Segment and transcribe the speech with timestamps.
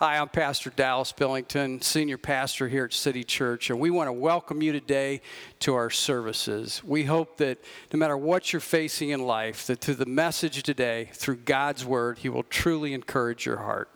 [0.00, 4.12] Hi, I'm Pastor Dallas Billington, Senior Pastor here at City Church, and we want to
[4.12, 5.20] welcome you today
[5.58, 6.84] to our services.
[6.84, 7.58] We hope that
[7.92, 12.18] no matter what you're facing in life, that through the message today, through God's Word,
[12.18, 13.90] He will truly encourage your heart.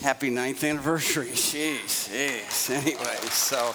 [0.00, 1.26] Happy ninth anniversary.
[1.34, 2.70] Jeez, jeez.
[2.70, 3.74] Anyway, so.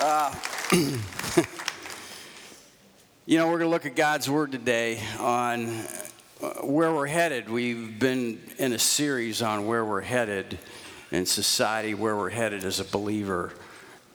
[0.04, 0.34] uh,
[3.24, 5.84] you know, we're going to look at God's Word today on
[6.42, 7.48] where we're headed.
[7.48, 10.58] We've been in a series on where we're headed
[11.12, 13.52] in society, where we're headed as a believer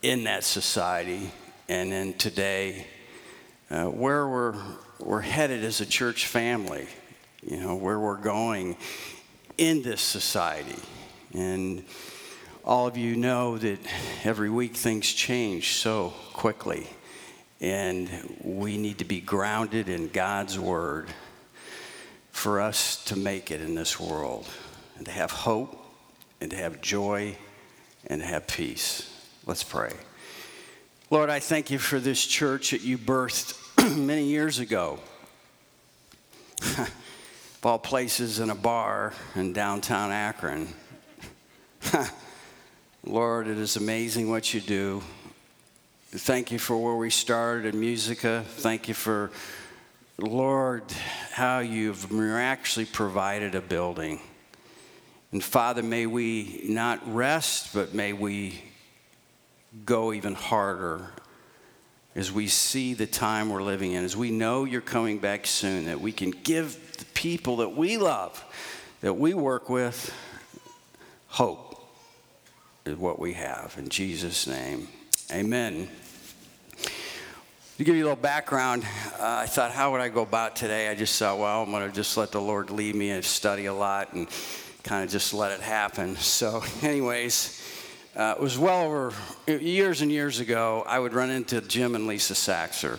[0.02, 1.32] in that society.
[1.70, 2.86] And then today,
[3.72, 4.56] uh, where we're,
[5.00, 6.88] we're headed as a church family,
[7.44, 8.76] you know, where we're going
[9.58, 10.80] in this society.
[11.34, 11.86] And
[12.66, 13.80] all of you know that
[14.26, 16.88] every week things change so quickly.
[17.62, 18.10] And
[18.44, 21.08] we need to be grounded in God's Word
[22.38, 24.48] for us to make it in this world
[24.96, 25.76] and to have hope
[26.40, 27.36] and to have joy
[28.06, 29.12] and to have peace.
[29.48, 29.92] Let's pray.
[31.10, 33.58] Lord, I thank you for this church that you birthed
[33.98, 35.00] many years ago.
[36.78, 36.92] of
[37.64, 40.68] all places in a bar in downtown Akron.
[43.04, 45.02] Lord, it is amazing what you do.
[46.12, 48.44] Thank you for where we started in Musica.
[48.48, 49.32] Thank you for
[50.20, 50.84] Lord,
[51.32, 54.20] how you've miraculously provided a building.
[55.32, 58.64] And Father, may we not rest, but may we
[59.86, 61.12] go even harder
[62.16, 65.86] as we see the time we're living in, as we know you're coming back soon,
[65.86, 68.44] that we can give the people that we love,
[69.02, 70.12] that we work with,
[71.28, 71.80] hope
[72.88, 73.76] is what we have.
[73.78, 74.88] In Jesus' name,
[75.32, 75.90] amen.
[77.78, 78.84] To give you a little background,
[79.20, 80.90] uh, I thought, how would I go about today?
[80.90, 83.68] I just thought, well, I'm going to just let the Lord lead me and study
[83.68, 84.28] a lot and
[84.82, 86.16] kind of just let it happen.
[86.16, 87.62] So, anyways,
[88.16, 89.14] uh, it was well over
[89.46, 92.98] years and years ago, I would run into Jim and Lisa Saxer.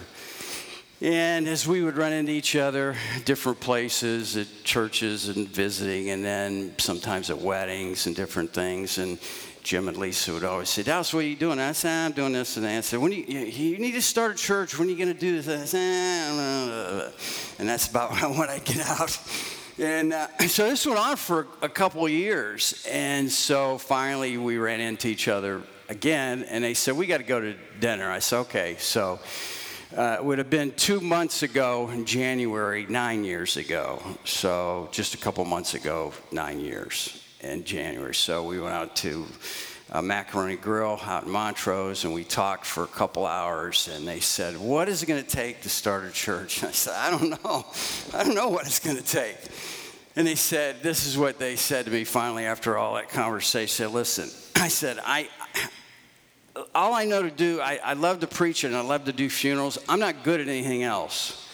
[1.01, 6.25] And as we would run into each other, different places, at churches and visiting, and
[6.25, 8.99] then sometimes at weddings and different things.
[8.99, 9.19] And
[9.69, 11.59] Jim and Lisa would always say, Dallas, what are you doing?
[11.59, 12.57] I said, I'm doing this.
[12.57, 14.79] And I said, when you, you need to start a church.
[14.79, 15.47] When are you going to do this?
[15.47, 17.13] I said,
[17.59, 19.21] and that's about when I get out.
[19.79, 22.83] And uh, so this went on for a couple years.
[22.91, 26.45] And so finally we ran into each other again.
[26.45, 28.11] And they said, we got to go to dinner.
[28.11, 28.77] I said, okay.
[28.79, 29.21] So
[29.95, 34.03] uh, it would have been two months ago in January, nine years ago.
[34.25, 38.15] So just a couple months ago, nine years in January.
[38.15, 39.27] So we went out to
[39.91, 43.89] a Macaroni Grill out in Montrose and we talked for a couple hours.
[43.89, 46.61] And they said, What is it going to take to start a church?
[46.61, 47.67] And I said, I don't know.
[48.15, 49.37] I don't know what it's going to take.
[50.17, 53.69] And they said, This is what they said to me finally after all that conversation.
[53.69, 54.31] Said, Listen,
[54.63, 55.29] I said, I.
[56.75, 59.31] All I know to do, I, I love to preach and I love to do
[59.31, 59.79] funerals.
[59.89, 61.48] I'm not good at anything else.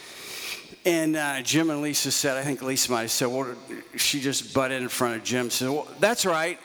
[0.87, 3.55] And uh, Jim and Lisa said, I think Lisa might have said, well,
[3.97, 5.49] she just butted in front of Jim.
[5.49, 6.59] Said, well, that's right.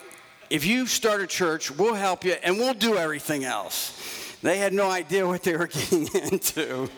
[0.49, 4.35] If you start a church, we'll help you and we'll do everything else.
[4.41, 6.89] They had no idea what they were getting into.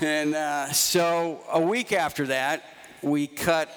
[0.00, 2.64] and uh, so a week after that,
[3.02, 3.68] we cut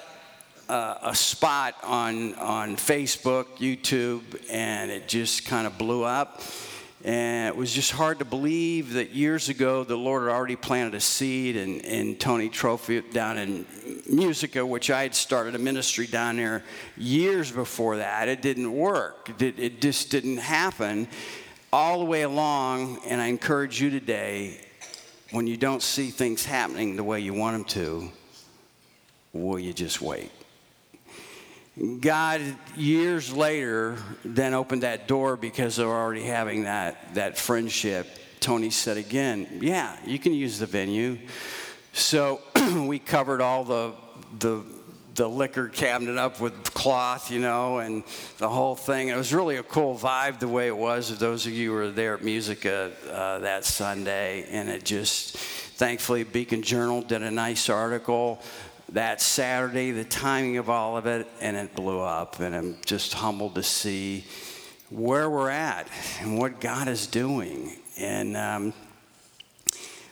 [0.70, 6.40] uh, a spot on, on Facebook, YouTube, and it just kind of blew up.
[7.04, 10.94] And it was just hard to believe that years ago the Lord had already planted
[10.94, 13.66] a seed in, in Tony Troppe down in
[14.08, 16.62] Musica, which I had started a ministry down there
[16.96, 18.28] years before that.
[18.28, 21.08] It didn't work, it, it just didn't happen
[21.72, 23.00] all the way along.
[23.06, 24.60] And I encourage you today
[25.32, 28.12] when you don't see things happening the way you want them to,
[29.32, 30.30] will you just wait?
[32.00, 32.42] God,
[32.76, 38.06] years later, then opened that door because they were already having that, that friendship.
[38.40, 41.18] Tony said again, Yeah, you can use the venue.
[41.94, 42.40] So
[42.86, 43.92] we covered all the,
[44.38, 44.62] the,
[45.14, 48.04] the liquor cabinet up with cloth, you know, and
[48.36, 49.08] the whole thing.
[49.08, 51.10] It was really a cool vibe the way it was.
[51.10, 55.38] If those of you who were there at Musica uh, that Sunday, and it just,
[55.38, 58.42] thankfully, Beacon Journal did a nice article
[58.92, 62.40] that Saturday, the timing of all of it, and it blew up.
[62.40, 64.24] And I'm just humbled to see
[64.90, 65.88] where we're at
[66.20, 67.76] and what God is doing.
[67.98, 68.74] And um,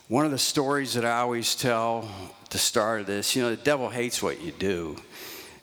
[0.09, 2.09] one of the stories that I always tell
[2.49, 4.97] to start this, you know, the devil hates what you do.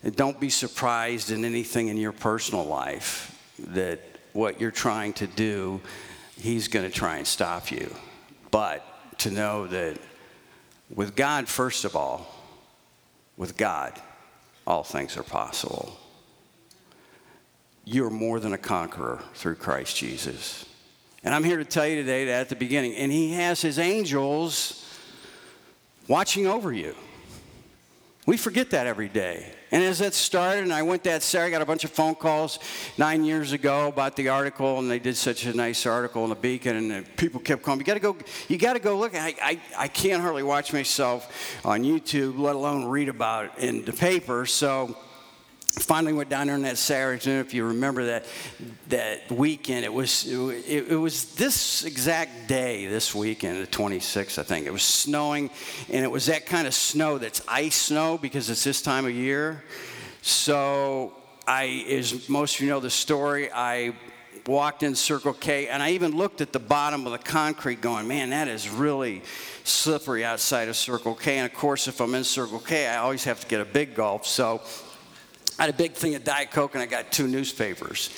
[0.04, 4.00] And don't be surprised in anything in your personal life that
[4.32, 5.80] what you're trying to do,
[6.40, 7.92] he's going to try and stop you.
[8.52, 8.84] But
[9.18, 9.98] to know that
[10.94, 12.37] with God, first of all,
[13.38, 13.98] with God,
[14.66, 15.96] all things are possible.
[17.84, 20.66] You're more than a conqueror through Christ Jesus.
[21.24, 23.78] And I'm here to tell you today that at the beginning, and He has His
[23.78, 24.84] angels
[26.06, 26.94] watching over you.
[28.26, 29.54] We forget that every day.
[29.70, 32.14] And as that started, and I went that Saturday, I got a bunch of phone
[32.14, 32.58] calls
[32.96, 36.36] nine years ago about the article, and they did such a nice article in the
[36.36, 37.80] Beacon, and people kept calling.
[37.80, 38.16] You got to go.
[38.48, 39.14] You got to go look.
[39.14, 43.84] I, I I can't hardly watch myself on YouTube, let alone read about it in
[43.84, 44.46] the paper.
[44.46, 44.96] So
[45.78, 48.26] finally went down there on that Saturday If you remember that
[48.88, 54.42] that weekend, it was it, it, was this exact day, this weekend, the 26th, I
[54.42, 54.66] think.
[54.66, 55.50] It was snowing,
[55.90, 59.12] and it was that kind of snow that's ice snow because it's this time of
[59.12, 59.64] year.
[60.22, 61.12] So
[61.46, 63.94] I, as most of you know the story, I
[64.46, 68.08] walked in Circle K, and I even looked at the bottom of the concrete, going,
[68.08, 69.22] "Man, that is really."
[69.64, 71.36] slippery outside of Circle K.
[71.36, 73.94] And of course, if I'm in Circle K, I always have to get a big
[73.94, 74.24] gulp.
[74.24, 74.62] So
[75.58, 78.10] I had a big thing of Diet Coke and I got two newspapers.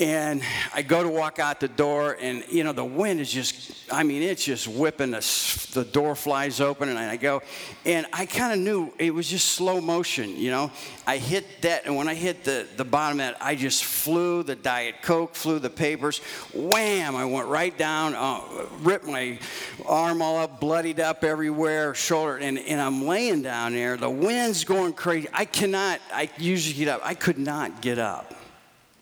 [0.00, 0.42] And
[0.74, 4.02] I go to walk out the door, and you know, the wind is just, I
[4.02, 5.10] mean, it's just whipping.
[5.10, 7.42] The, the door flies open, and I go,
[7.84, 10.70] and I kind of knew it was just slow motion, you know.
[11.06, 14.42] I hit that, and when I hit the, the bottom of that, I just flew
[14.42, 16.20] the Diet Coke, flew the papers,
[16.54, 18.40] wham, I went right down, uh,
[18.78, 19.38] ripped my
[19.84, 23.98] arm all up, bloodied up everywhere, shoulder, and, and I'm laying down there.
[23.98, 25.28] The wind's going crazy.
[25.34, 27.02] I cannot, I usually get up.
[27.04, 28.39] I could not get up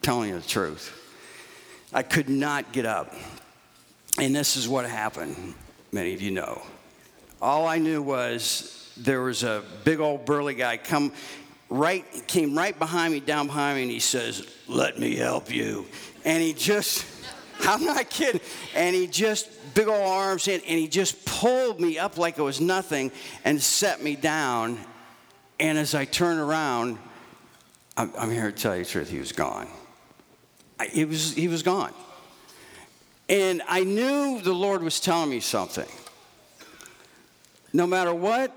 [0.01, 0.95] telling you the truth.
[1.93, 3.13] I could not get up.
[4.19, 5.53] And this is what happened,
[5.91, 6.61] many of you know.
[7.41, 11.13] All I knew was there was a big old burly guy come
[11.69, 15.85] right came right behind me, down behind me, and he says, Let me help you.
[16.25, 17.05] And he just
[17.61, 18.41] I'm not kidding.
[18.75, 22.41] And he just big old arms in and he just pulled me up like it
[22.41, 23.11] was nothing
[23.45, 24.79] and set me down.
[25.59, 26.97] And as I turn around,
[27.95, 29.67] I'm, I'm here to tell you the truth, he was gone
[30.91, 31.93] he was, he was gone.
[33.27, 35.87] And I knew the Lord was telling me something.
[37.73, 38.51] No matter what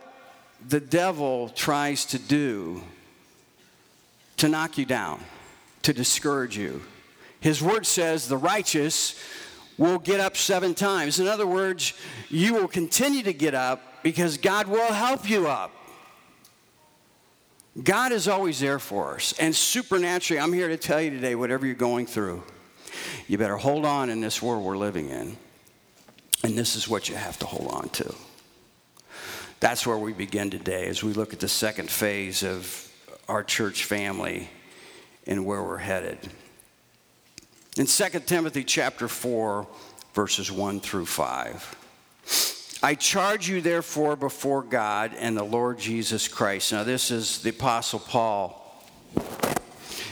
[0.67, 2.83] the devil tries to do
[4.39, 5.21] to knock you down,
[5.83, 6.83] to discourage you,
[7.41, 9.21] his word says the righteous
[9.77, 11.19] will get up seven times.
[11.19, 11.93] In other words,
[12.31, 15.73] you will continue to get up because God will help you up.
[17.81, 19.33] God is always there for us.
[19.39, 22.43] And supernaturally, I'm here to tell you today whatever you're going through,
[23.27, 25.37] you better hold on in this world we're living in.
[26.45, 28.15] And this is what you have to hold on to.
[29.61, 32.91] That's where we begin today as we look at the second phase of
[33.29, 34.51] our church family
[35.27, 36.19] and where we're headed.
[37.79, 39.67] In 2 Timothy chapter 4,
[40.15, 42.52] verses 1 through 5.
[42.85, 46.73] I charge you, therefore, before God and the Lord Jesus Christ.
[46.73, 48.59] Now, this is the Apostle Paul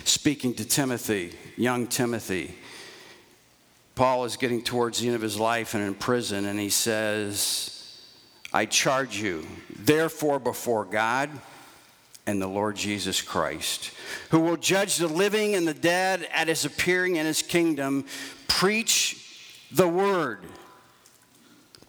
[0.04, 2.54] speaking to Timothy, young Timothy.
[3.96, 8.00] Paul is getting towards the end of his life and in prison, and he says,
[8.52, 9.44] I charge you,
[9.76, 11.28] therefore, before God
[12.24, 13.90] and the Lord Jesus Christ,
[14.30, 18.04] who will judge the living and the dead at his appearing in his kingdom,
[18.46, 20.44] preach the word.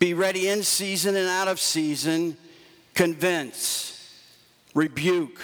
[0.01, 2.35] Be ready in season and out of season.
[2.95, 4.11] Convince,
[4.73, 5.39] rebuke,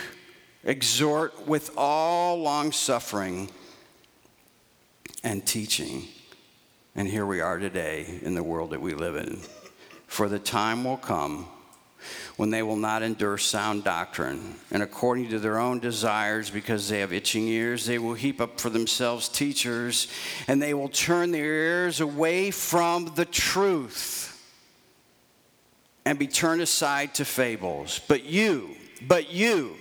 [0.64, 3.52] exhort with all long suffering
[5.24, 6.08] and teaching.
[6.96, 9.42] And here we are today in the world that we live in.
[10.08, 11.48] For the time will come
[12.38, 17.02] when they will not endure sound doctrine, and according to their own desires, because they
[17.02, 20.08] have itching ears, they will heap up for themselves teachers,
[20.48, 24.27] and they will turn their ears away from the truth
[26.08, 28.00] and be turned aside to fables.
[28.08, 29.76] But you, but you,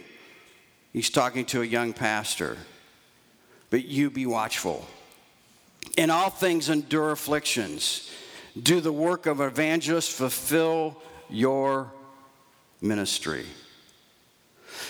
[0.92, 2.56] he's talking to a young pastor,
[3.70, 4.84] but you be watchful.
[5.96, 8.10] In all things, endure afflictions.
[8.60, 11.92] Do the work of evangelist, fulfill your
[12.80, 13.46] ministry.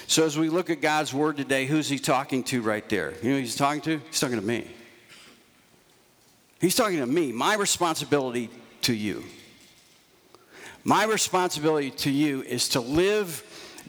[0.06, 3.12] So, as we look at God's word today, who's he talking to right there?
[3.22, 3.98] You know he's talking to?
[4.06, 4.66] He's talking to me.
[6.62, 8.48] He's talking to me, my responsibility
[8.82, 9.22] to you.
[10.86, 13.42] My responsibility to you is to live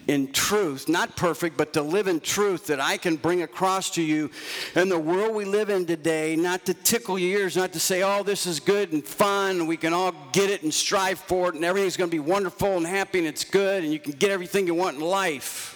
[0.08, 4.02] in truth, not perfect, but to live in truth that I can bring across to
[4.02, 4.32] you
[4.74, 8.02] in the world we live in today, not to tickle your ears, not to say,
[8.02, 11.50] oh, this is good and fun, and we can all get it and strive for
[11.50, 14.14] it, and everything's going to be wonderful and happy and it's good, and you can
[14.14, 15.76] get everything you want in life.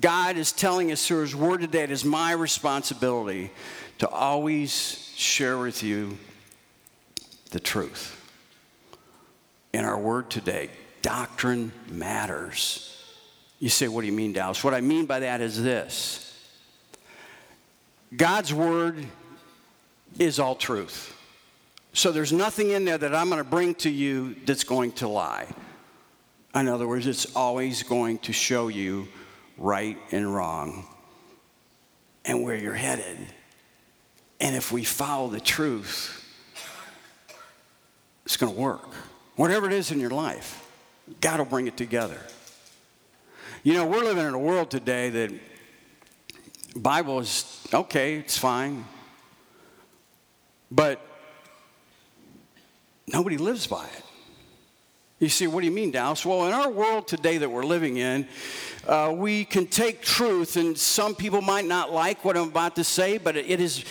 [0.00, 3.50] God is telling us through His Word today it is my responsibility
[3.98, 4.72] to always
[5.16, 6.16] share with you
[7.50, 8.15] the truth
[9.72, 10.70] in our word today
[11.02, 12.92] doctrine matters.
[13.60, 14.64] You say, What do you mean, Dallas?
[14.64, 16.26] What I mean by that is this
[18.14, 19.06] God's word
[20.18, 21.12] is all truth.
[21.92, 25.08] So there's nothing in there that I'm going to bring to you that's going to
[25.08, 25.46] lie.
[26.54, 29.08] In other words, it's always going to show you
[29.56, 30.86] right and wrong
[32.24, 33.18] and where you're headed.
[34.40, 36.12] And if we follow the truth,
[38.24, 38.90] it's going to work.
[39.36, 40.66] Whatever it is in your life,
[41.20, 42.18] God will bring it together.
[43.62, 45.32] You know, we're living in a world today that
[46.74, 48.84] Bible is okay, it's fine.
[50.70, 51.00] But
[53.06, 54.02] nobody lives by it.
[55.18, 56.26] You see, what do you mean, Dallas?
[56.26, 58.28] Well, in our world today that we're living in,
[58.86, 62.84] uh, we can take truth, and some people might not like what I'm about to
[62.84, 63.84] say, but it is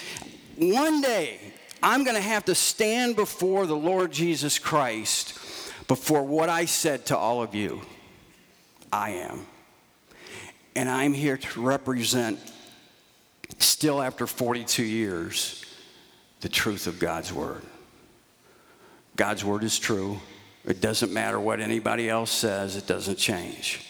[0.58, 1.40] one day
[1.82, 5.40] I'm going to have to stand before the Lord Jesus Christ
[5.88, 7.82] before what I said to all of you.
[8.92, 9.46] I am.
[10.76, 12.40] And I'm here to represent,
[13.60, 15.64] still after 42 years,
[16.42, 17.62] the truth of God's Word.
[19.16, 20.20] God's Word is true.
[20.66, 23.86] It doesn't matter what anybody else says, it doesn't change.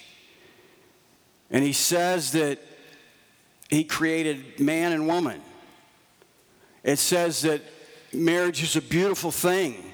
[1.50, 2.60] And He says that
[3.70, 5.42] He created man and woman.
[6.84, 7.62] It says that
[8.16, 9.92] marriage is a beautiful thing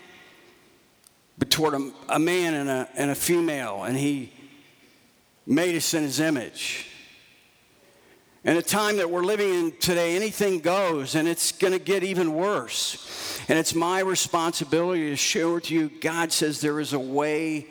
[1.38, 4.32] between a, a man and a, and a female, and He
[5.46, 6.88] made us in His image.
[8.44, 12.04] In a time that we're living in today, anything goes, and it's going to get
[12.04, 13.40] even worse.
[13.48, 17.68] And it's my responsibility to share with you God says there is a way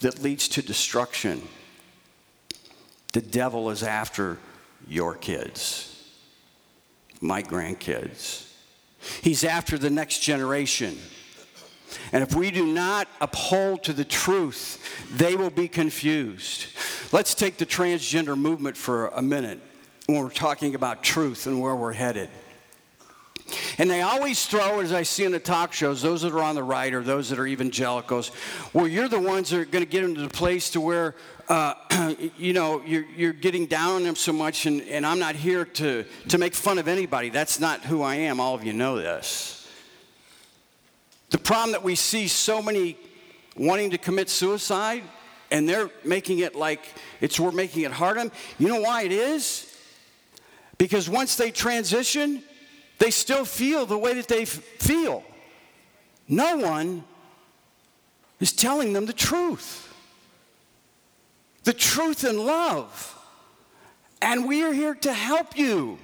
[0.00, 1.42] that leads to destruction.
[3.12, 4.38] The devil is after
[4.88, 6.12] your kids,
[7.20, 8.50] my grandkids.
[9.22, 10.98] He's after the next generation.
[12.12, 14.80] And if we do not uphold to the truth,
[15.16, 16.66] they will be confused.
[17.12, 19.60] Let's take the transgender movement for a minute
[20.06, 22.28] when we're talking about truth and where we're headed.
[23.78, 26.54] And they always throw, as I see in the talk shows, those that are on
[26.54, 28.30] the right or those that are evangelicals,
[28.72, 31.14] well, you're the ones that are going to get them to the place to where,
[31.48, 31.74] uh,
[32.38, 35.64] you know, you're, you're getting down on them so much, and, and I'm not here
[35.64, 37.28] to, to make fun of anybody.
[37.28, 38.40] That's not who I am.
[38.40, 39.68] All of you know this.
[41.30, 42.96] The problem that we see so many
[43.56, 45.02] wanting to commit suicide,
[45.50, 46.80] and they're making it like
[47.20, 48.36] it's we're making it hard on them.
[48.58, 49.70] You know why it is?
[50.78, 52.42] Because once they transition,
[52.98, 55.22] they still feel the way that they feel.
[56.28, 57.04] No one
[58.40, 59.83] is telling them the truth.
[61.64, 63.10] The truth in love.
[64.22, 65.98] And we are here to help you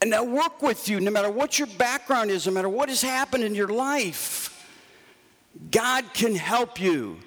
[0.00, 3.02] and to work with you no matter what your background is, no matter what has
[3.02, 4.52] happened in your life.
[5.70, 7.18] God can help you.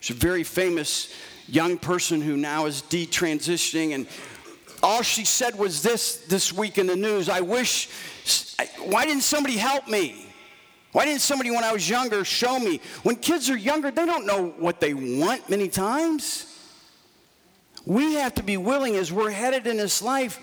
[0.00, 1.14] There's a very famous
[1.46, 4.06] young person who now is detransitioning and
[4.82, 7.90] all she said was this this week in the news I wish,
[8.84, 10.26] why didn't somebody help me?
[10.92, 12.80] Why didn't somebody, when I was younger, show me?
[13.04, 16.49] When kids are younger, they don't know what they want many times.
[17.86, 20.38] We have to be willing, as we're headed in this life,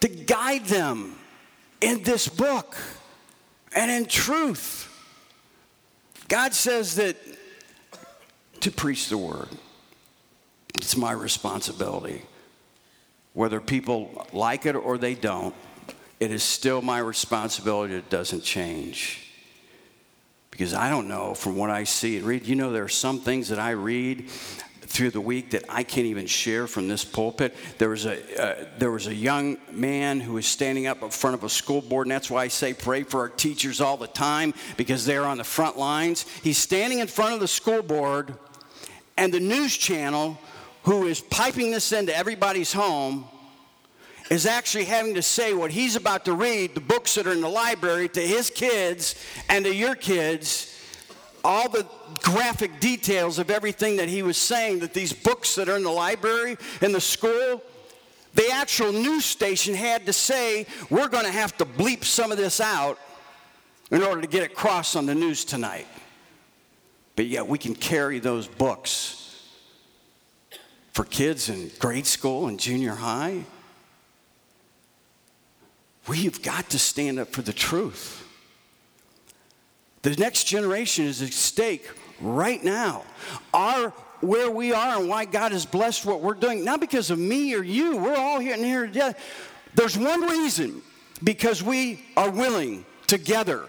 [0.00, 1.16] to guide them
[1.80, 2.76] in this book
[3.74, 4.92] and in truth.
[6.28, 7.16] God says that
[8.60, 9.48] to preach the word,
[10.74, 12.22] it's my responsibility.
[13.32, 15.54] Whether people like it or they don't,
[16.18, 17.94] it is still my responsibility.
[17.94, 19.30] It doesn't change.
[20.50, 22.46] Because I don't know from what I see and read.
[22.46, 24.30] You know, there are some things that I read
[24.86, 27.54] through the week that I can't even share from this pulpit.
[27.78, 31.34] There was a uh, there was a young man who was standing up in front
[31.34, 34.06] of a school board, and that's why I say pray for our teachers all the
[34.06, 36.26] time because they're on the front lines.
[36.42, 38.34] He's standing in front of the school board,
[39.16, 40.38] and the news channel
[40.82, 43.26] who is piping this into everybody's home
[44.30, 47.40] is actually having to say what he's about to read, the books that are in
[47.40, 49.14] the library, to his kids
[49.48, 50.75] and to your kids,
[51.46, 51.86] all the
[52.22, 55.90] graphic details of everything that he was saying, that these books that are in the
[55.90, 57.62] library, and the school,
[58.34, 62.36] the actual news station had to say, we're going to have to bleep some of
[62.36, 62.98] this out
[63.92, 65.86] in order to get it across on the news tonight.
[67.14, 69.40] But yet we can carry those books
[70.92, 73.44] for kids in grade school and junior high.
[76.08, 78.25] We've got to stand up for the truth.
[80.06, 81.84] The next generation is at stake
[82.20, 83.02] right now.
[83.52, 87.18] Our where we are and why God has blessed what we're doing, not because of
[87.18, 87.96] me or you.
[87.96, 89.18] We're all here and here together.
[89.74, 90.80] There's one reason
[91.24, 93.66] because we are willing together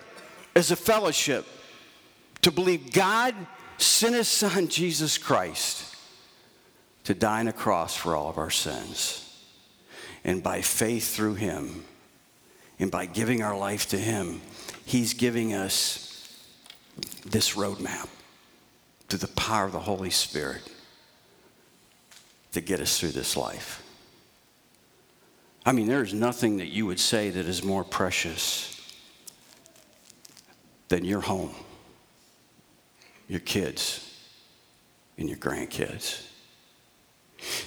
[0.55, 1.43] as a fellowship
[2.43, 3.33] to believe God
[3.79, 5.95] sent his son, Jesus Christ,
[7.05, 9.43] to die on a cross for all of our sins.
[10.23, 11.83] And by faith through him,
[12.77, 14.41] and by giving our life to him,
[14.85, 16.06] he's giving us
[17.37, 18.07] this roadmap
[19.07, 20.63] through the power of the Holy Spirit
[22.51, 23.83] to get us through this life.
[25.63, 28.73] I mean, there is nothing that you would say that is more precious
[30.87, 31.53] than your home,
[33.27, 34.19] your kids,
[35.19, 36.25] and your grandkids.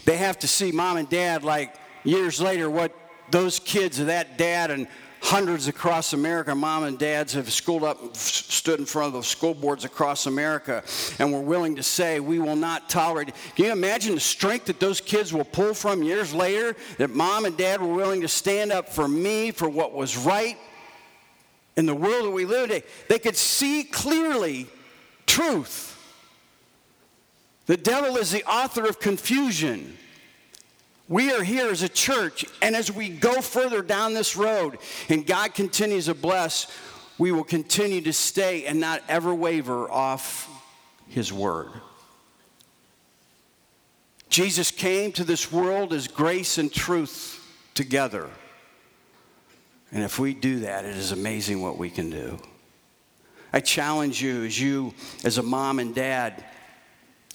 [0.04, 2.90] They have to see mom and dad like years later what
[3.30, 4.88] those kids of that dad and
[5.30, 9.54] hundreds across America, mom and dads have schooled up, stood in front of the school
[9.54, 10.82] boards across America,
[11.20, 13.32] and were willing to say, We will not tolerate.
[13.54, 16.74] Can you imagine the strength that those kids will pull from years later?
[16.98, 20.58] That mom and dad were willing to stand up for me, for what was right
[21.76, 22.82] in the world that we live in.
[23.08, 24.66] They could see clearly
[25.26, 25.96] truth.
[27.66, 29.96] The devil is the author of confusion.
[31.10, 35.26] We are here as a church, and as we go further down this road and
[35.26, 36.68] God continues to bless,
[37.18, 40.48] we will continue to stay and not ever waver off
[41.08, 41.72] His word.
[44.28, 48.30] Jesus came to this world as grace and truth together.
[49.90, 52.38] And if we do that, it is amazing what we can do.
[53.52, 56.44] I challenge you as you, as a mom and dad,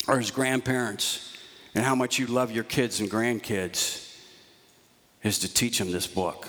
[0.08, 1.35] or as grandparents,
[1.76, 4.16] and how much you love your kids and grandkids
[5.22, 6.48] is to teach them this book.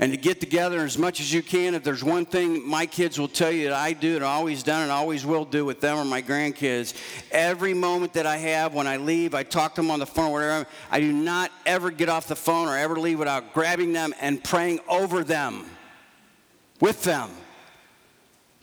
[0.00, 1.76] And to get together as much as you can.
[1.76, 4.82] If there's one thing my kids will tell you that I do and always done
[4.82, 6.92] and always will do with them or my grandkids,
[7.30, 10.30] every moment that I have when I leave, I talk to them on the phone
[10.30, 13.92] or whatever, I do not ever get off the phone or ever leave without grabbing
[13.92, 15.66] them and praying over them,
[16.80, 17.30] with them.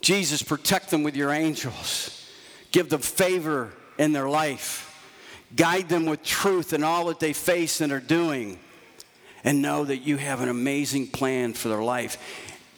[0.01, 2.29] Jesus, protect them with your angels.
[2.74, 4.88] Give them favor in their life.
[5.56, 8.60] Guide them with truth in all that they face and are doing.
[9.44, 12.17] And know that you have an amazing plan for their life.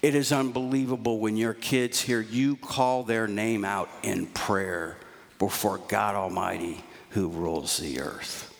[0.01, 4.97] It is unbelievable when your kids hear you call their name out in prayer
[5.39, 8.53] before God Almighty who rules the earth.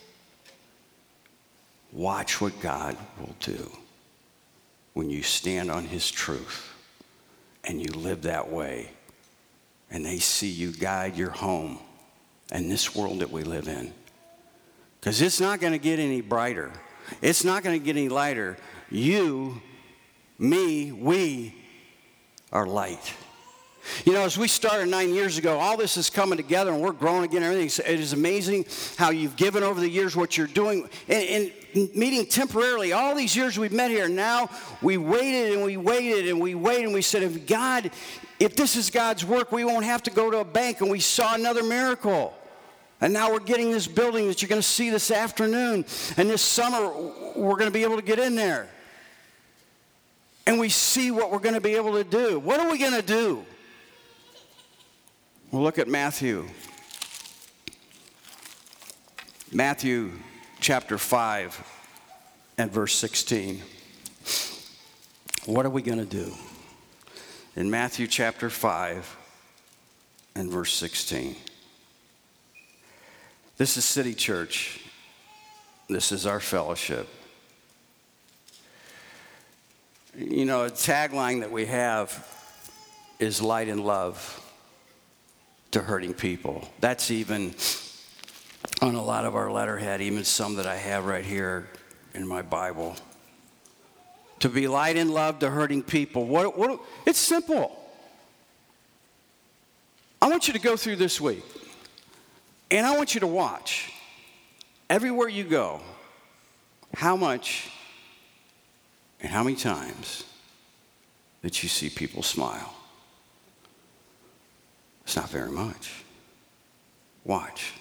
[1.91, 3.71] Watch what God will do
[4.93, 6.73] when you stand on His truth
[7.63, 8.91] and you live that way
[9.89, 11.79] and they see you guide your home
[12.51, 13.93] and this world that we live in.
[15.01, 16.71] Because it's not going to get any brighter,
[17.21, 18.55] it's not going to get any lighter.
[18.91, 19.61] You,
[20.37, 21.55] me, we
[22.51, 23.13] are light.
[24.05, 26.91] You know, as we started nine years ago, all this is coming together and we're
[26.91, 27.41] growing again.
[27.41, 27.85] Everything.
[27.91, 30.87] It is amazing how you've given over the years what you're doing.
[31.07, 34.49] And, and, meeting temporarily, all these years we've met here, now
[34.81, 37.89] we waited and we waited and we waited and we said, if God,
[38.39, 40.81] if this is God's work, we won't have to go to a bank.
[40.81, 42.35] And we saw another miracle.
[43.01, 45.85] And now we're getting this building that you're going to see this afternoon.
[46.17, 46.91] And this summer,
[47.35, 48.69] we're going to be able to get in there.
[50.45, 52.39] And we see what we're going to be able to do.
[52.39, 53.43] What are we going to do?
[55.51, 56.47] We'll look at Matthew.
[59.51, 60.11] Matthew
[60.59, 61.67] chapter 5
[62.57, 63.61] and verse 16.
[65.45, 66.33] What are we going to do?
[67.55, 69.17] In Matthew chapter 5
[70.35, 71.35] and verse 16.
[73.61, 74.79] This is City Church.
[75.87, 77.07] This is our fellowship.
[80.17, 82.27] You know, a tagline that we have
[83.19, 84.17] is light and love
[85.69, 86.67] to hurting people.
[86.79, 87.53] That's even
[88.81, 91.69] on a lot of our letterhead, even some that I have right here
[92.15, 92.95] in my Bible.
[94.39, 96.25] To be light and love to hurting people.
[96.25, 97.77] What, what, it's simple.
[100.19, 101.43] I want you to go through this week.
[102.71, 103.91] And I want you to watch
[104.89, 105.81] everywhere you go
[106.95, 107.69] how much
[109.19, 110.23] and how many times
[111.41, 112.73] that you see people smile.
[115.03, 116.03] It's not very much.
[117.25, 117.73] Watch.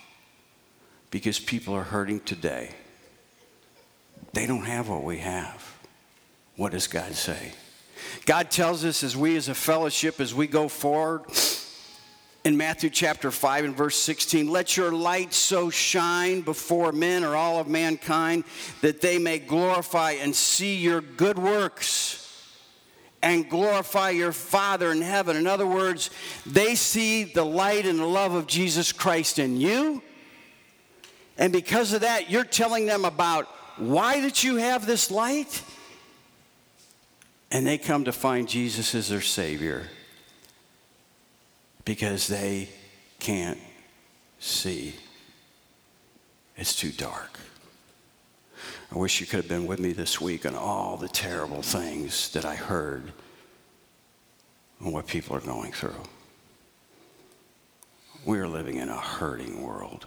[1.10, 2.74] Because people are hurting today.
[4.32, 5.78] They don't have what we have.
[6.56, 7.52] What does God say?
[8.26, 11.22] God tells us as we as a fellowship, as we go forward,
[12.44, 17.36] in Matthew chapter 5 and verse 16, let your light so shine before men or
[17.36, 18.44] all of mankind
[18.80, 22.16] that they may glorify and see your good works
[23.22, 25.36] and glorify your Father in heaven.
[25.36, 26.08] In other words,
[26.46, 30.02] they see the light and the love of Jesus Christ in you.
[31.36, 35.62] And because of that, you're telling them about why that you have this light.
[37.50, 39.88] And they come to find Jesus as their Savior
[41.90, 42.68] because they
[43.18, 43.58] can't
[44.38, 44.94] see.
[46.56, 47.36] It's too dark.
[48.92, 52.30] I wish you could have been with me this week on all the terrible things
[52.30, 53.10] that I heard
[54.78, 56.04] and what people are going through.
[58.24, 60.06] We are living in a hurting world.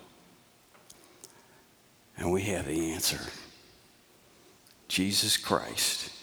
[2.17, 3.19] And we have the answer.
[4.87, 6.13] Jesus Christ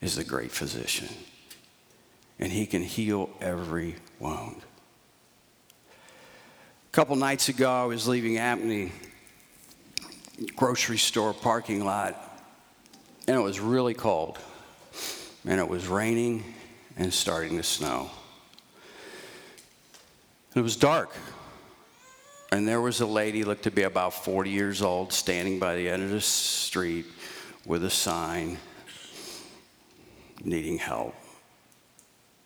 [0.00, 1.10] is the great physician,
[2.40, 4.62] and he can heal every wound.
[5.90, 8.90] A couple nights ago, I was leaving Acme
[10.56, 12.16] grocery store parking lot,
[13.28, 14.38] and it was really cold,
[15.46, 16.42] and it was raining
[16.96, 18.10] and starting to snow.
[20.54, 21.14] It was dark.
[22.52, 25.88] And there was a lady, looked to be about 40 years old, standing by the
[25.88, 27.06] end of the street
[27.64, 28.58] with a sign
[30.42, 31.14] needing help.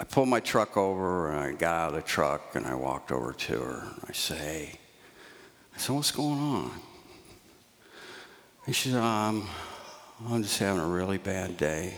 [0.04, 3.10] I pulled my truck over and I got out of the truck and I walked
[3.10, 3.88] over to her.
[3.90, 4.78] And I say,
[5.74, 6.70] I said, what's going on?
[8.66, 9.48] And she said, um,
[10.28, 11.94] I'm just having a really bad day.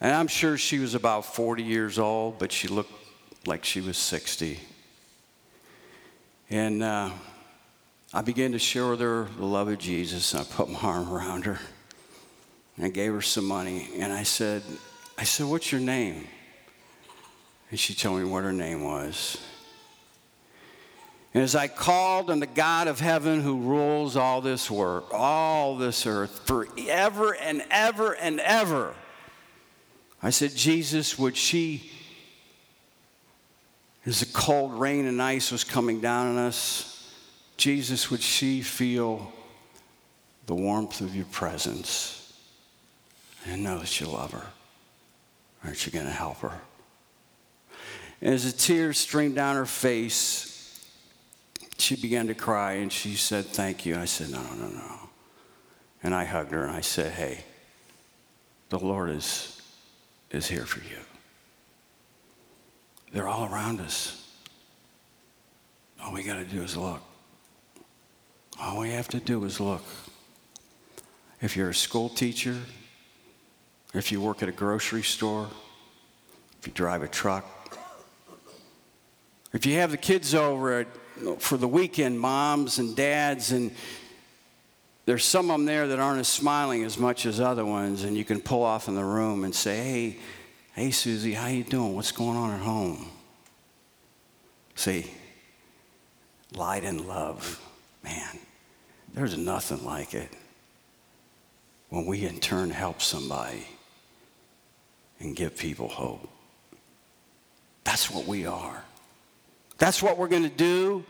[0.00, 2.94] And I'm sure she was about 40 years old, but she looked
[3.44, 4.58] like she was 60.
[6.48, 7.10] And uh,
[8.14, 10.32] I began to share with her the love of Jesus.
[10.32, 11.58] And I put my arm around her.
[12.78, 13.90] And I gave her some money.
[13.98, 14.62] And I said,
[15.18, 16.26] I said, what's your name?
[17.70, 19.38] And she told me what her name was.
[21.34, 25.76] And as I called on the God of heaven who rules all this work, all
[25.76, 28.94] this earth, forever and ever and ever,
[30.22, 31.90] I said, Jesus, would she,
[34.04, 37.10] as the cold rain and ice was coming down on us,
[37.56, 39.32] Jesus, would she feel
[40.46, 42.34] the warmth of your presence
[43.46, 44.46] and know that you love her?
[45.64, 46.60] Aren't you going to help her?
[48.20, 50.86] And as the tears streamed down her face,
[51.78, 53.96] she began to cry and she said, Thank you.
[53.96, 55.10] I said, No, no, no, no.
[56.02, 57.44] And I hugged her and I said, Hey,
[58.68, 59.60] the Lord is,
[60.30, 60.98] is here for you.
[63.12, 64.18] They're all around us.
[66.02, 67.02] All we got to do is look.
[68.60, 69.84] All we have to do is look.
[71.40, 72.56] If you're a school teacher,
[73.94, 75.48] if you work at a grocery store,
[76.58, 77.46] if you drive a truck,
[79.52, 80.86] if you have the kids over at,
[81.38, 83.70] for the weekend, moms and dads, and
[85.04, 88.16] there's some of them there that aren't as smiling as much as other ones, and
[88.16, 90.16] you can pull off in the room and say, "Hey,
[90.74, 91.94] hey, Susie, how you doing?
[91.94, 93.10] What's going on at home?"
[94.74, 95.10] See,
[96.54, 97.60] light and love,
[98.02, 98.38] man,
[99.12, 100.30] there's nothing like it
[101.90, 103.66] when we in turn help somebody
[105.22, 106.28] and give people hope.
[107.84, 108.84] That's what we are.
[109.78, 111.04] That's what we're going to do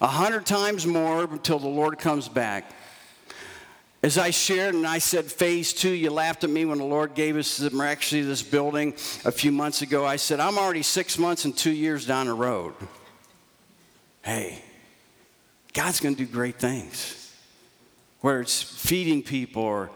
[0.00, 2.72] a hundred times more until the Lord comes back.
[4.02, 7.14] As I shared and I said phase two, you laughed at me when the Lord
[7.14, 8.92] gave us actually this building
[9.24, 10.04] a few months ago.
[10.04, 12.74] I said, I'm already six months and two years down the road.
[14.22, 14.62] Hey,
[15.72, 17.34] God's going to do great things.
[18.20, 19.90] Whether it's feeding people or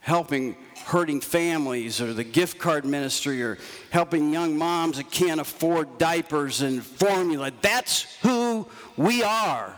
[0.00, 3.58] helping hurting families or the gift card ministry or
[3.90, 7.52] helping young moms that can't afford diapers and formula.
[7.60, 9.76] That's who we are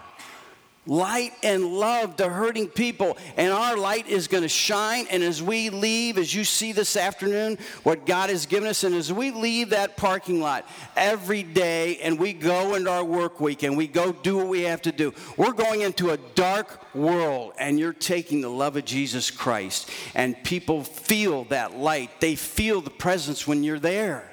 [0.86, 3.16] light and love to hurting people.
[3.36, 5.06] And our light is going to shine.
[5.10, 8.94] And as we leave, as you see this afternoon, what God has given us, and
[8.94, 10.66] as we leave that parking lot
[10.96, 14.62] every day and we go into our work week and we go do what we
[14.62, 18.84] have to do, we're going into a dark world and you're taking the love of
[18.84, 19.88] Jesus Christ.
[20.14, 24.28] And people feel that light, they feel the presence when you're there.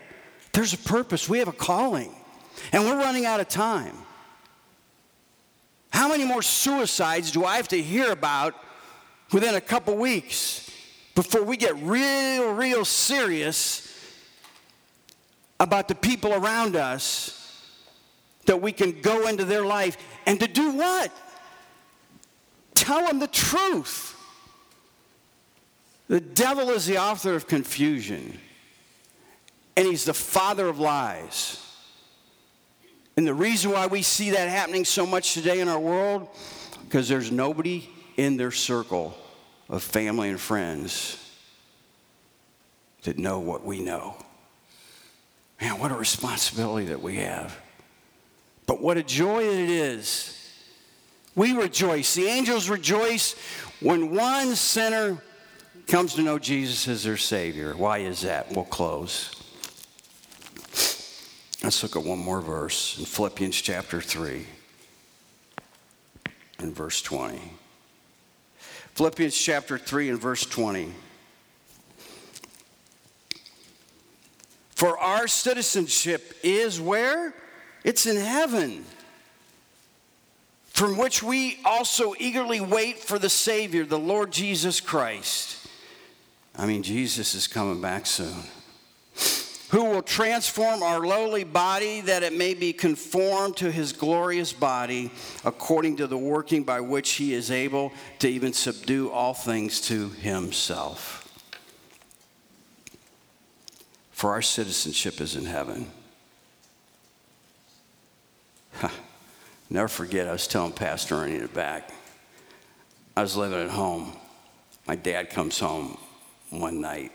[0.52, 2.16] There's a purpose, we have a calling.
[2.72, 3.96] And we're running out of time.
[5.92, 8.56] How many more suicides do I have to hear about
[9.32, 10.70] within a couple weeks
[11.16, 13.86] before we get real, real serious
[15.60, 17.36] about the people around us
[18.46, 21.12] that we can go into their life and to do what?
[22.74, 24.16] Tell them the truth.
[26.08, 28.40] The devil is the author of confusion,
[29.78, 31.69] and he's the father of lies.
[33.20, 36.30] And the reason why we see that happening so much today in our world,
[36.86, 39.14] because there's nobody in their circle
[39.68, 41.18] of family and friends
[43.04, 44.16] that know what we know.
[45.60, 47.60] Man, what a responsibility that we have.
[48.66, 50.34] But what a joy that it is.
[51.36, 52.16] We rejoice.
[52.16, 53.36] The angels rejoice
[53.82, 55.22] when one sinner
[55.88, 57.76] comes to know Jesus as their Savior.
[57.76, 58.50] Why is that?
[58.54, 59.39] We'll close.
[61.64, 64.46] Let's look at one more verse in Philippians chapter 3.
[66.60, 67.40] and verse 20.
[68.96, 70.94] Philippians chapter 3 and verse 20.
[74.72, 77.34] For our citizenship is where?
[77.84, 78.86] It's in heaven,
[80.68, 85.68] from which we also eagerly wait for the Savior, the Lord Jesus Christ.
[86.58, 88.44] I mean, Jesus is coming back soon.
[89.70, 95.12] Who will transform our lowly body that it may be conformed to his glorious body,
[95.46, 100.10] according to the working by which he is able to even subdue all things to
[100.10, 101.30] himself
[104.20, 105.90] for our citizenship is in heaven.
[108.74, 108.90] Huh.
[109.70, 111.94] Never forget, I was telling Pastor Ernie the back,
[113.16, 114.12] I was living at home.
[114.86, 115.98] My dad comes home
[116.50, 117.14] one night.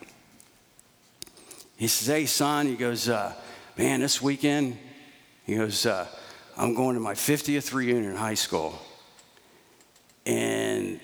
[1.77, 3.35] He says, Hey, son, he goes, uh,
[3.77, 4.79] Man, this weekend,
[5.45, 6.07] he goes, uh,
[6.57, 8.79] I'm going to my 50th reunion in high school.
[10.25, 11.01] And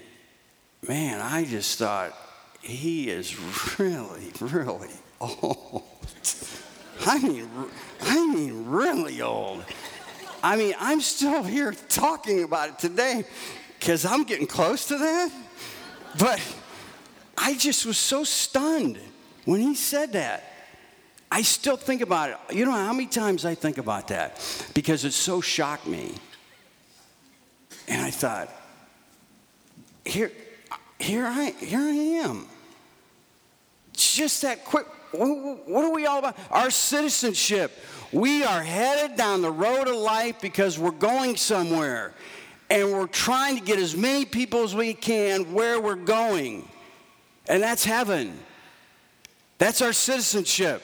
[0.87, 2.17] man, I just thought,
[2.63, 3.39] he is
[3.79, 5.83] really, really old.
[7.07, 7.49] I mean,
[8.03, 9.65] I mean, really old.
[10.43, 13.25] I mean, I'm still here talking about it today
[13.79, 15.31] because I'm getting close to that.
[16.19, 16.41] But
[17.37, 18.99] I just was so stunned
[19.45, 20.50] when he said that.
[21.33, 22.57] I still think about it.
[22.57, 24.41] You know how many times I think about that?
[24.75, 26.15] Because it so shocked me.
[27.87, 28.49] And I thought,
[30.05, 30.33] here,
[30.99, 32.47] here I, here I am.
[33.93, 36.39] Just that quick what are we all about?
[36.51, 37.73] Our citizenship.
[38.13, 42.13] We are headed down the road of life because we're going somewhere.
[42.69, 46.69] And we're trying to get as many people as we can where we're going.
[47.49, 48.39] And that's heaven.
[49.59, 50.83] That's our citizenship.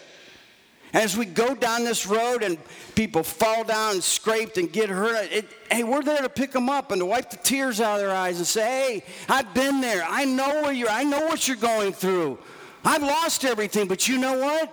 [0.92, 2.59] As we go down this road and
[2.94, 6.70] people fall down and scraped and get hurt, it, hey, we're there to pick them
[6.70, 9.81] up and to wipe the tears out of their eyes and say, hey, I've been
[9.81, 10.05] there.
[10.09, 12.38] I know where you're, I know what you're going through.
[12.85, 14.72] I've lost everything, but you know what?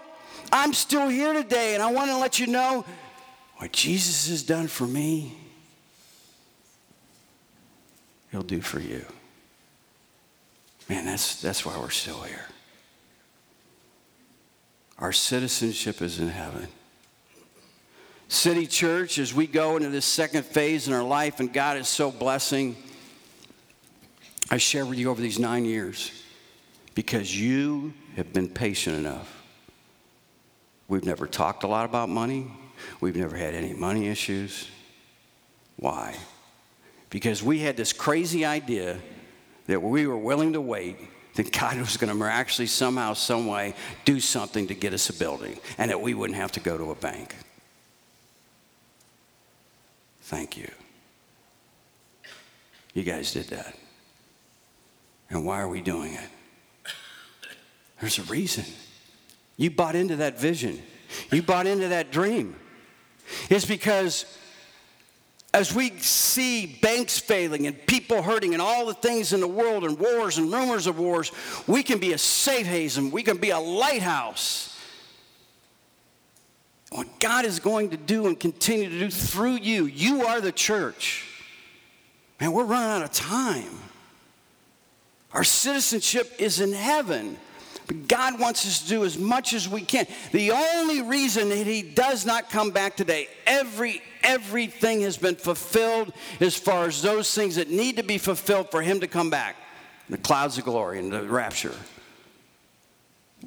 [0.52, 2.86] I'm still here today, and I want to let you know
[3.58, 5.36] what Jesus has done for me,
[8.32, 9.06] He'll do for you.
[10.90, 12.46] Man, that's, that's why we're still here.
[15.00, 16.68] Our citizenship is in heaven.
[18.28, 21.88] City Church, as we go into this second phase in our life, and God is
[21.88, 22.76] so blessing,
[24.50, 26.24] I share with you over these nine years
[26.96, 29.42] because you have been patient enough.
[30.88, 32.52] We've never talked a lot about money.
[33.02, 34.68] We've never had any money issues.
[35.78, 36.16] Why?
[37.10, 39.00] Because we had this crazy idea
[39.68, 40.98] that we were willing to wait
[41.36, 43.74] that God was going to miraculously somehow, some way
[44.06, 46.92] do something to get us a building and that we wouldn't have to go to
[46.92, 47.36] a bank.
[50.22, 50.70] Thank you.
[52.94, 53.76] You guys did that.
[55.30, 56.30] And why are we doing it?
[58.00, 58.66] There's a reason.
[59.58, 60.82] You bought into that vision,
[61.32, 62.56] you bought into that dream.
[63.50, 64.26] It's because
[65.54, 69.84] as we see banks failing and people hurting and all the things in the world
[69.84, 71.32] and wars and rumors of wars,
[71.68, 74.70] we can be a safe haven, we can be a lighthouse.
[76.92, 80.52] What God is going to do and continue to do through you, you are the
[80.52, 81.28] church.
[82.40, 83.80] Man, we're running out of time.
[85.34, 87.38] Our citizenship is in heaven.
[87.88, 90.08] But God wants us to do as much as we can.
[90.32, 96.14] The only reason that He does not come back today, every everything has been fulfilled
[96.40, 99.56] as far as those things that need to be fulfilled for Him to come back.
[100.10, 101.76] The clouds of glory and the rapture.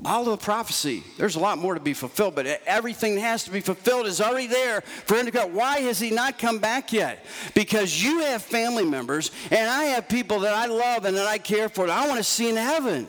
[0.04, 3.50] All the prophecy, there's a lot more to be fulfilled, but everything that has to
[3.50, 5.54] be fulfilled is already there for him to come.
[5.54, 7.24] Why has he not come back yet?
[7.54, 11.38] Because you have family members, and I have people that I love and that I
[11.38, 13.08] care for that I want to see in heaven.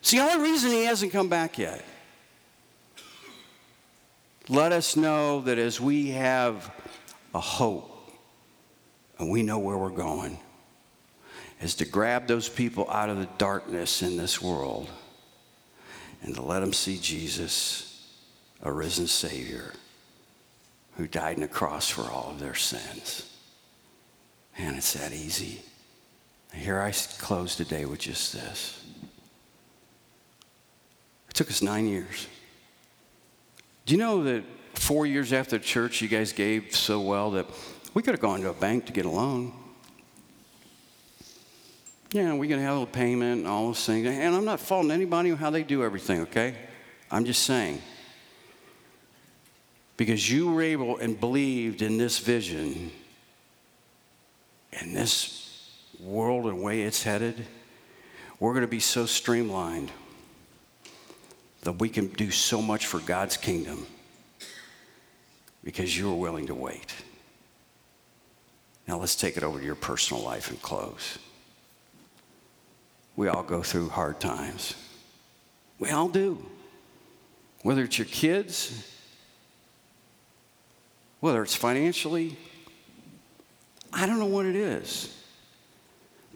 [0.00, 1.84] It's the only reason he hasn't come back yet.
[4.48, 6.70] Let us know that as we have
[7.34, 8.10] a hope
[9.18, 10.38] and we know where we're going,
[11.60, 14.90] is to grab those people out of the darkness in this world
[16.22, 18.04] and to let them see Jesus,
[18.62, 19.72] a risen Savior
[20.96, 23.30] who died on the cross for all of their sins.
[24.58, 25.62] And it's that easy.
[26.52, 28.84] Here I close today with just this.
[31.28, 32.26] It took us nine years.
[33.84, 37.46] Do you know that four years after church, you guys gave so well that
[37.94, 39.52] we could have gone to a bank to get a loan?
[42.12, 44.06] Yeah, we can have a payment and all those things.
[44.06, 46.54] And I'm not faulting anybody on how they do everything, okay?
[47.10, 47.80] I'm just saying.
[49.96, 52.90] Because you were able and believed in this vision,
[54.80, 57.46] in this world and way it's headed,
[58.38, 59.90] we're going to be so streamlined
[61.62, 63.86] that we can do so much for God's kingdom
[65.64, 66.92] because you were willing to wait.
[68.86, 71.18] Now let's take it over to your personal life and close.
[73.14, 74.74] We all go through hard times.
[75.78, 76.44] We all do.
[77.62, 78.90] Whether it's your kids,
[81.20, 82.36] whether it's financially,
[83.92, 85.16] I don't know what it is.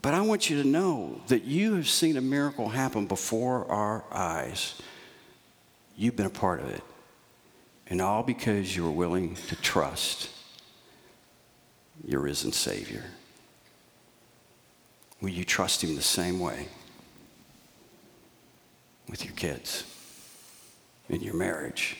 [0.02, 4.04] But I want you to know that you have seen a miracle happen before our
[4.12, 4.80] eyes.
[5.96, 6.82] You've been a part of it.
[7.88, 10.28] And all because you were willing to trust
[12.04, 13.04] your risen Savior.
[15.20, 16.68] Will you trust Him the same way
[19.09, 19.85] with your kids,
[21.09, 21.96] in your marriage,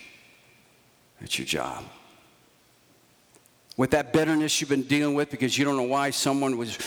[1.21, 1.83] at your job?
[3.75, 6.77] With that bitterness you've been dealing with because you don't know why someone was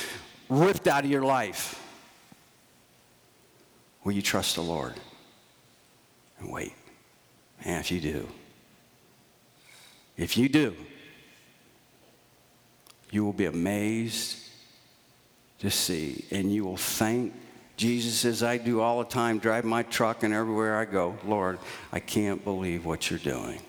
[0.49, 1.83] ripped out of your life,
[4.05, 4.94] will you trust the Lord
[6.38, 6.75] and wait?
[7.64, 8.29] And if you do,
[10.16, 10.75] if you do,
[13.11, 14.38] you will be amazed
[15.59, 17.35] to see, and you will thank
[17.77, 21.16] Jesus as I do all the time, drive my truck and everywhere I go.
[21.25, 21.59] Lord,
[21.92, 23.61] I can't believe what you're doing.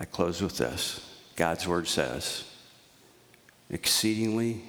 [0.00, 2.44] I close with this God's word says,
[3.70, 4.62] exceedingly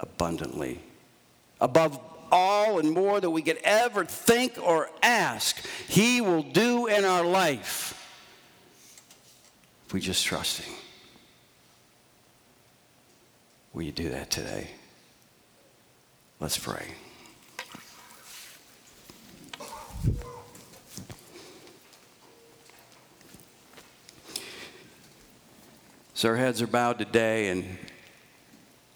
[0.00, 0.80] abundantly,
[1.60, 1.98] above
[2.30, 7.24] all and more than we could ever think or ask, He will do in our
[7.24, 7.94] life
[9.86, 10.74] if we just trust Him.
[13.72, 14.68] Will you do that today?
[16.40, 16.86] Let's pray.
[26.14, 27.78] So our heads are bowed today, and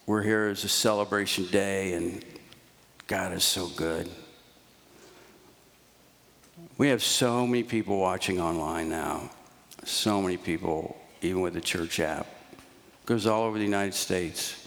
[0.07, 2.25] we're here as a celebration day, and
[3.13, 4.09] God is so good.
[6.79, 9.29] We have so many people watching online now.
[9.85, 12.27] So many people, even with the church app.
[13.05, 14.67] Goes all over the United States.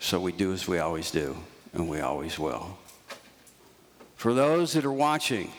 [0.00, 1.36] So we do as we always do,
[1.72, 2.76] and we always will.
[4.16, 5.52] For those that are watching,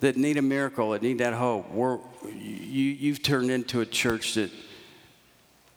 [0.00, 4.50] that need a miracle, that need that hope, you, you've turned into a church that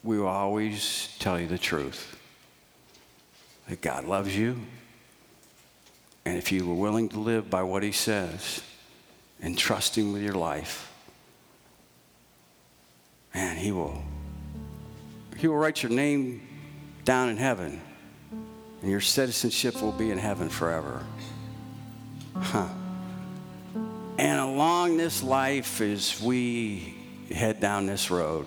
[0.03, 2.18] we will always tell you the truth.
[3.69, 4.59] That God loves you.
[6.25, 8.61] And if you were willing to live by what He says
[9.41, 10.91] and trust Him with your life,
[13.33, 14.01] man, He will.
[15.37, 16.41] He will write your name
[17.05, 17.79] down in heaven,
[18.81, 21.03] and your citizenship will be in heaven forever.
[22.35, 22.67] Huh.
[24.17, 26.95] And along this life, as we
[27.31, 28.45] head down this road,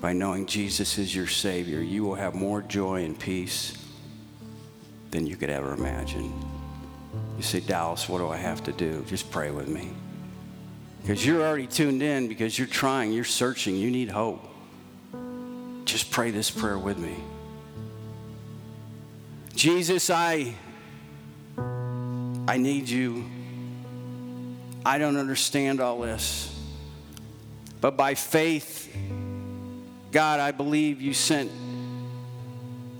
[0.00, 3.83] by knowing Jesus is your Savior, you will have more joy and peace
[5.14, 6.32] than you could ever imagine.
[7.36, 9.04] You say, Dallas, what do I have to do?
[9.06, 9.90] Just pray with me.
[11.00, 14.44] Because you're already tuned in, because you're trying, you're searching, you need hope.
[15.84, 17.14] Just pray this prayer with me.
[19.54, 20.54] Jesus, I
[22.48, 23.24] I need you.
[24.84, 26.50] I don't understand all this.
[27.80, 28.92] But by faith,
[30.10, 31.52] God, I believe you sent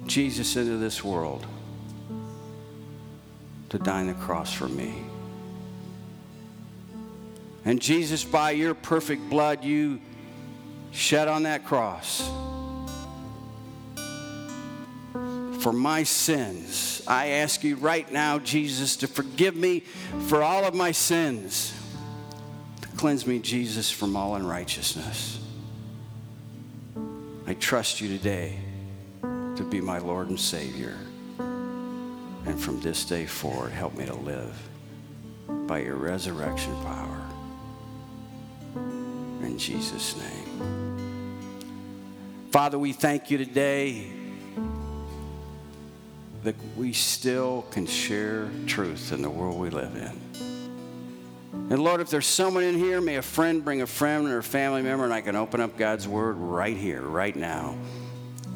[0.07, 1.45] Jesus into this world
[3.75, 4.95] to die on the cross for me.
[7.65, 10.01] And Jesus, by your perfect blood, you
[10.93, 12.31] shed on that cross
[15.61, 17.03] for my sins.
[17.09, 19.81] I ask you right now, Jesus, to forgive me
[20.29, 21.75] for all of my sins,
[22.81, 25.41] to cleanse me, Jesus, from all unrighteousness.
[27.45, 28.61] I trust you today
[29.23, 30.97] to be my Lord and Savior.
[32.47, 34.55] And from this day forward, help me to live
[35.67, 37.21] by your resurrection power.
[39.43, 40.95] In Jesus' name.
[42.51, 44.11] Father, we thank you today
[46.45, 50.21] that we still can share truth in the world we live in.
[51.71, 54.43] And Lord, if there's someone in here, may a friend bring a friend or a
[54.43, 57.79] family member, and I can open up God's word right here, right now,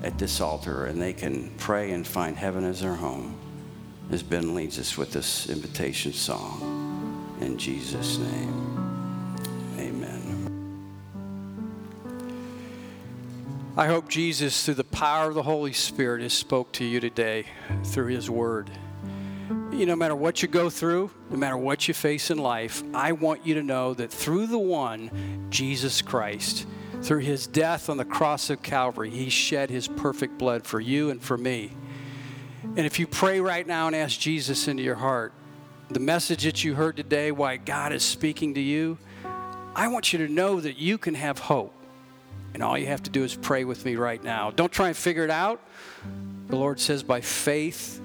[0.02, 3.34] at this altar, and they can pray and find heaven as their home,
[4.10, 7.36] as Ben leads us with this invitation song.
[7.40, 9.36] In Jesus' name,
[9.78, 10.24] amen.
[13.76, 17.44] I hope Jesus, through the power of the Holy Spirit, has spoke to you today
[17.84, 18.70] through his word.
[19.70, 22.82] You know, no matter what you go through, no matter what you face in life,
[22.92, 26.66] I want you to know that through the one, Jesus Christ,
[27.02, 31.10] Through his death on the cross of Calvary, he shed his perfect blood for you
[31.10, 31.72] and for me.
[32.78, 35.32] And if you pray right now and ask Jesus into your heart,
[35.90, 38.98] the message that you heard today, why God is speaking to you,
[39.74, 41.74] I want you to know that you can have hope.
[42.54, 44.52] And all you have to do is pray with me right now.
[44.52, 45.60] Don't try and figure it out.
[46.46, 48.00] The Lord says, by faith,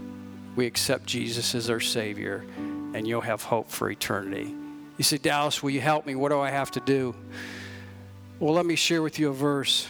[0.56, 2.44] we accept Jesus as our Savior,
[2.96, 4.56] and you'll have hope for eternity.
[4.98, 6.16] You say, Dallas, will you help me?
[6.16, 7.14] What do I have to do?
[8.40, 9.88] Well, let me share with you a verse.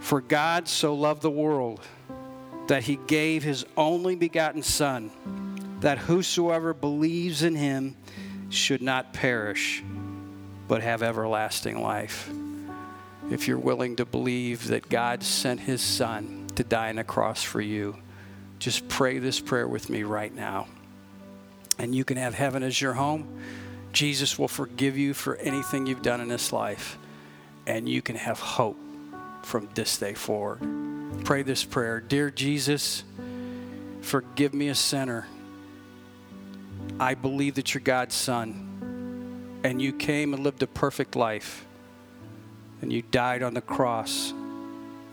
[0.00, 1.82] For God so loved the world
[2.68, 5.10] that he gave his only begotten Son,
[5.80, 7.96] that whosoever believes in him
[8.48, 9.82] should not perish,
[10.66, 12.30] but have everlasting life.
[13.30, 17.42] If you're willing to believe that God sent his Son to die on a cross
[17.42, 17.96] for you,
[18.58, 20.66] just pray this prayer with me right now.
[21.78, 23.40] And you can have heaven as your home.
[23.92, 26.98] Jesus will forgive you for anything you've done in this life,
[27.66, 28.78] and you can have hope
[29.42, 30.60] from this day forward.
[31.24, 33.02] Pray this prayer Dear Jesus,
[34.02, 35.26] forgive me a sinner.
[37.00, 41.64] I believe that you're God's Son, and you came and lived a perfect life,
[42.82, 44.34] and you died on the cross,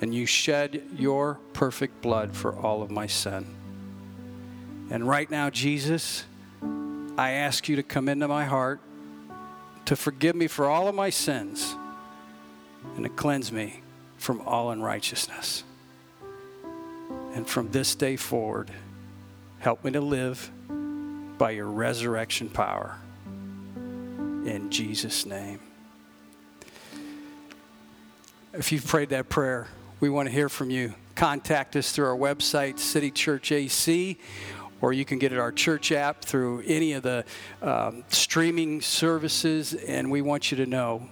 [0.01, 3.45] and you shed your perfect blood for all of my sin.
[4.89, 6.25] And right now, Jesus,
[7.17, 8.81] I ask you to come into my heart,
[9.85, 11.73] to forgive me for all of my sins,
[12.97, 13.81] and to cleanse me
[14.17, 15.63] from all unrighteousness.
[17.33, 18.69] And from this day forward,
[19.59, 20.51] help me to live
[21.37, 22.97] by your resurrection power.
[23.75, 25.59] In Jesus' name.
[28.53, 29.67] If you've prayed that prayer,
[30.01, 30.93] we want to hear from you.
[31.15, 34.17] Contact us through our website, City Church AC,
[34.81, 37.23] or you can get it our church app through any of the
[37.61, 39.73] um, streaming services.
[39.73, 41.07] And we want you to know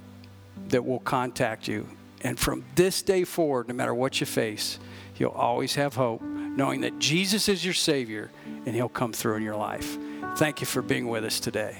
[0.68, 1.88] that we'll contact you.
[2.22, 4.80] And from this day forward, no matter what you face,
[5.20, 8.32] you'll always have hope, knowing that Jesus is your Savior
[8.66, 9.98] and He'll come through in your life.
[10.38, 11.78] Thank you for being with us today.